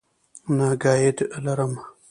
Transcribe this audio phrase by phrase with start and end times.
[0.57, 1.73] نه ګائیډ لرم.